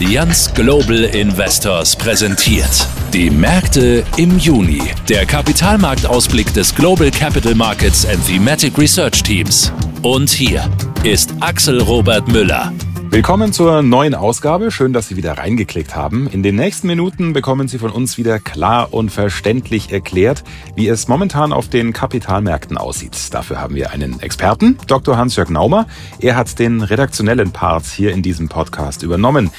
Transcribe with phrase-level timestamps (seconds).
[0.00, 2.86] Allianz Global Investors präsentiert.
[3.12, 4.80] Die Märkte im Juni.
[5.08, 9.72] Der Kapitalmarktausblick des Global Capital Markets and Thematic Research Teams.
[10.02, 10.70] Und hier
[11.02, 12.72] ist Axel Robert Müller.
[13.10, 14.70] Willkommen zur neuen Ausgabe.
[14.70, 16.28] Schön, dass Sie wieder reingeklickt haben.
[16.28, 20.44] In den nächsten Minuten bekommen Sie von uns wieder klar und verständlich erklärt,
[20.76, 23.16] wie es momentan auf den Kapitalmärkten aussieht.
[23.34, 25.16] Dafür haben wir einen Experten, Dr.
[25.16, 25.88] Hans-Jörg Naumer.
[26.20, 29.50] Er hat den redaktionellen Part hier in diesem Podcast übernommen.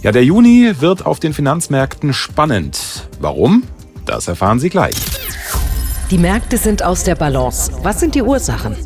[0.00, 3.08] Ja, der Juni wird auf den Finanzmärkten spannend.
[3.20, 3.64] Warum?
[4.06, 4.96] Das erfahren Sie gleich.
[6.12, 7.72] Die Märkte sind aus der Balance.
[7.82, 8.76] Was sind die Ursachen?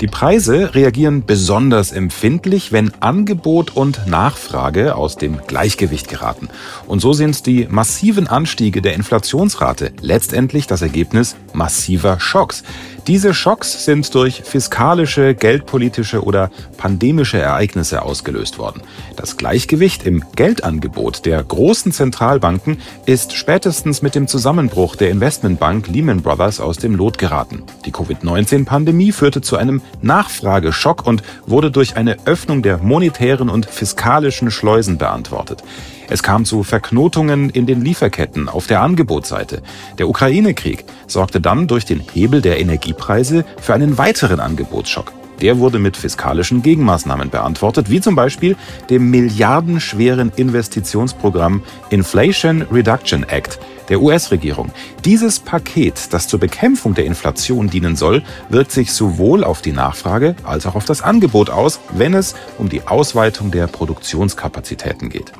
[0.00, 6.48] Die Preise reagieren besonders empfindlich, wenn Angebot und Nachfrage aus dem Gleichgewicht geraten.
[6.86, 12.64] Und so sind die massiven Anstiege der Inflationsrate letztendlich das Ergebnis massiver Schocks.
[13.06, 18.82] Diese Schocks sind durch fiskalische, geldpolitische oder pandemische Ereignisse ausgelöst worden.
[19.14, 26.22] Das Gleichgewicht im Geldangebot der großen Zentralbanken ist spätestens mit dem Zusammenbruch der Investmentbank Lehman
[26.22, 27.62] Brothers aus dem Lot geraten.
[27.84, 34.50] Die Covid-19-Pandemie führte zu einem Nachfrageschock und wurde durch eine Öffnung der monetären und fiskalischen
[34.50, 35.62] Schleusen beantwortet.
[36.08, 39.62] Es kam zu Verknotungen in den Lieferketten auf der Angebotsseite.
[39.98, 45.12] Der Ukraine-Krieg sorgte dann durch den Hebel der Energiepreise für einen weiteren Angebotsschock.
[45.40, 48.56] Der wurde mit fiskalischen Gegenmaßnahmen beantwortet, wie zum Beispiel
[48.88, 54.70] dem milliardenschweren Investitionsprogramm Inflation Reduction Act der US-Regierung.
[55.04, 60.36] Dieses Paket, das zur Bekämpfung der Inflation dienen soll, wirkt sich sowohl auf die Nachfrage
[60.44, 65.32] als auch auf das Angebot aus, wenn es um die Ausweitung der Produktionskapazitäten geht.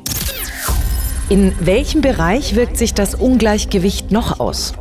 [1.29, 4.75] In welchem Bereich wirkt sich das Ungleichgewicht noch aus?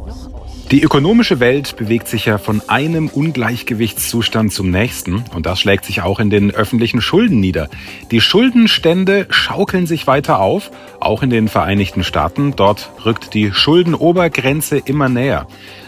[0.75, 6.01] Die ökonomische Welt bewegt sich ja von einem Ungleichgewichtszustand zum nächsten und das schlägt sich
[6.01, 7.69] auch in den öffentlichen Schulden nieder.
[8.11, 12.57] Die Schuldenstände schaukeln sich weiter auf, auch in den Vereinigten Staaten.
[12.57, 15.47] Dort rückt die Schuldenobergrenze immer näher.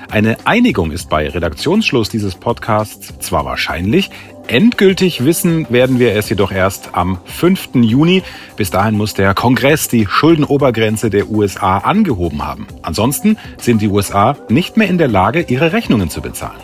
[0.09, 4.09] Eine Einigung ist bei Redaktionsschluss dieses Podcasts zwar wahrscheinlich,
[4.47, 7.69] endgültig wissen werden wir es jedoch erst am 5.
[7.75, 8.23] Juni.
[8.55, 12.67] Bis dahin muss der Kongress die Schuldenobergrenze der USA angehoben haben.
[12.83, 16.61] Ansonsten sind die USA nicht mehr in der Lage, ihre Rechnungen zu bezahlen.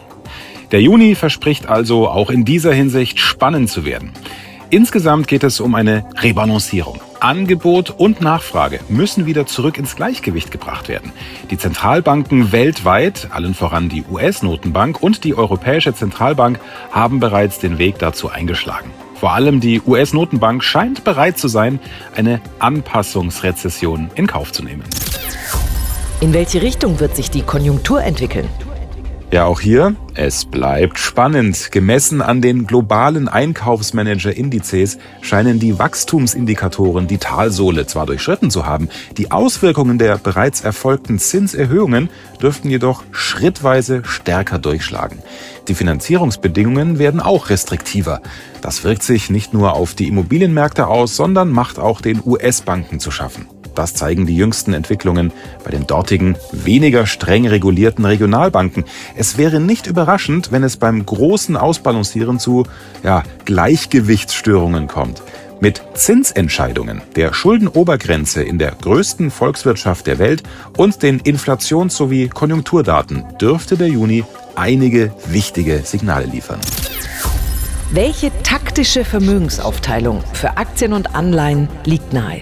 [0.72, 4.14] Der Juni verspricht also auch in dieser Hinsicht spannend zu werden.
[4.70, 7.02] Insgesamt geht es um eine Rebalancierung.
[7.24, 11.14] Angebot und Nachfrage müssen wieder zurück ins Gleichgewicht gebracht werden.
[11.52, 16.60] Die Zentralbanken weltweit, allen voran die US-Notenbank und die Europäische Zentralbank,
[16.92, 18.92] haben bereits den Weg dazu eingeschlagen.
[19.16, 21.80] Vor allem die US-Notenbank scheint bereit zu sein,
[22.14, 24.84] eine Anpassungsrezession in Kauf zu nehmen.
[26.20, 28.50] In welche Richtung wird sich die Konjunktur entwickeln?
[29.34, 31.72] Ja, auch hier, es bleibt spannend.
[31.72, 39.32] Gemessen an den globalen Einkaufsmanager-Indizes scheinen die Wachstumsindikatoren die Talsohle zwar durchschritten zu haben, die
[39.32, 42.12] Auswirkungen der bereits erfolgten Zinserhöhungen
[42.44, 45.18] dürften jedoch schrittweise stärker durchschlagen.
[45.68, 48.22] Die Finanzierungsbedingungen werden auch restriktiver.
[48.62, 53.10] Das wirkt sich nicht nur auf die Immobilienmärkte aus, sondern macht auch den US-Banken zu
[53.10, 53.48] schaffen.
[53.76, 55.32] Das zeigen die jüngsten Entwicklungen
[55.64, 58.86] bei den dortigen weniger streng regulierten Regionalbanken.
[59.16, 62.66] Es wäre nicht überraschend, wenn es beim großen Ausbalancieren zu
[63.04, 65.22] ja, Gleichgewichtsstörungen kommt.
[65.60, 70.44] Mit Zinsentscheidungen, der Schuldenobergrenze in der größten Volkswirtschaft der Welt
[70.76, 76.60] und den Inflations- sowie Konjunkturdaten dürfte der Juni einige wichtige Signale liefern.
[77.92, 82.42] Welche taktische Vermögensaufteilung für Aktien und Anleihen liegt nahe?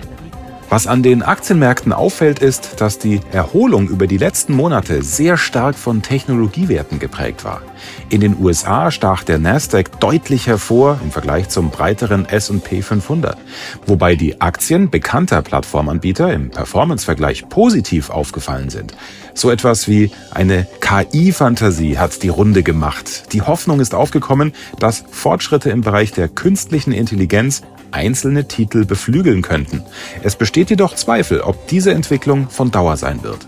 [0.71, 5.75] Was an den Aktienmärkten auffällt, ist, dass die Erholung über die letzten Monate sehr stark
[5.75, 7.61] von Technologiewerten geprägt war.
[8.07, 13.37] In den USA stach der Nasdaq deutlich hervor im Vergleich zum breiteren S&P 500,
[13.85, 18.93] wobei die Aktien bekannter Plattformanbieter im Performance-Vergleich positiv aufgefallen sind.
[19.33, 23.33] So etwas wie eine KI-Fantasie hat die Runde gemacht.
[23.33, 29.83] Die Hoffnung ist aufgekommen, dass Fortschritte im Bereich der künstlichen Intelligenz einzelne Titel beflügeln könnten.
[30.23, 33.47] Es besteht jedoch Zweifel, ob diese Entwicklung von Dauer sein wird.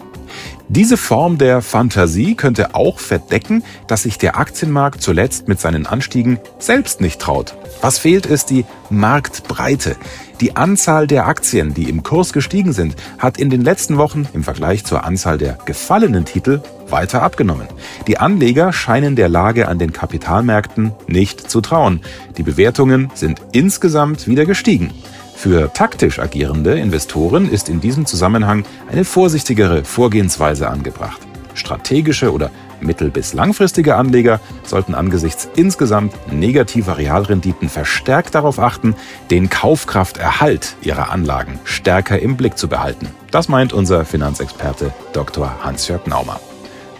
[0.70, 6.40] Diese Form der Fantasie könnte auch verdecken, dass sich der Aktienmarkt zuletzt mit seinen Anstiegen
[6.58, 7.56] selbst nicht traut.
[7.82, 9.96] Was fehlt, ist die Marktbreite.
[10.42, 14.44] Die Anzahl der Aktien, die im Kurs gestiegen sind, hat in den letzten Wochen im
[14.44, 16.62] Vergleich zur Anzahl der gefallenen Titel
[16.94, 17.68] weiter abgenommen.
[18.08, 22.00] Die Anleger scheinen der Lage an den Kapitalmärkten nicht zu trauen.
[22.38, 24.94] Die Bewertungen sind insgesamt wieder gestiegen.
[25.36, 31.20] Für taktisch agierende Investoren ist in diesem Zusammenhang eine vorsichtigere Vorgehensweise angebracht.
[31.56, 32.50] Strategische oder
[32.80, 38.96] Mittel- bis langfristige Anleger sollten angesichts insgesamt negativer Realrenditen verstärkt darauf achten,
[39.32, 43.08] den Kaufkrafterhalt ihrer Anlagen stärker im Blick zu behalten.
[43.32, 45.64] Das meint unser Finanzexperte Dr.
[45.64, 46.40] Hans-Jörg Naumer.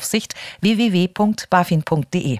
[0.01, 2.39] Aufsicht www.bafin.de.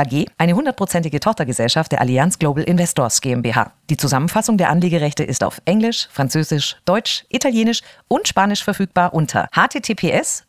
[0.00, 3.74] AG, eine hundertprozentige Tochtergesellschaft der Allianz Global Investors GmbH.
[3.90, 10.44] Die Zusammenfassung der Anlegerechte ist auf Englisch, Französisch, Deutsch, Italienisch und Spanisch verfügbar unter https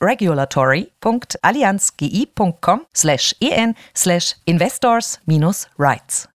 [0.00, 2.80] regulatory.allianzgi.com
[3.40, 3.76] en
[4.44, 6.28] investors-rights.